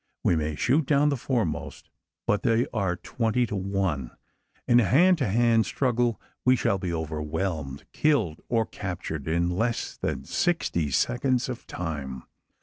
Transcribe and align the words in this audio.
We 0.23 0.35
may 0.35 0.55
shoot 0.55 0.87
down 0.87 1.09
the 1.09 1.15
foremost; 1.15 1.91
but 2.25 2.41
they 2.41 2.65
are 2.73 2.95
twenty 2.95 3.45
to 3.45 3.55
one. 3.55 4.09
In 4.67 4.79
a 4.79 4.83
hand 4.85 5.19
to 5.19 5.27
hand 5.27 5.67
struggle, 5.67 6.19
we 6.43 6.55
shall 6.55 6.79
be 6.79 6.91
overwhelmed 6.91 7.85
killed 7.93 8.41
or 8.49 8.65
captured 8.65 9.27
in 9.27 9.51
less 9.51 9.95
than 9.95 10.23
sixty 10.25 10.89
seconds 10.89 11.49
of 11.49 11.67
time! 11.67 12.23